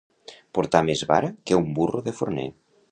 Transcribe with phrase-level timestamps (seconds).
[0.57, 2.51] Portar més vara que un burro de forner.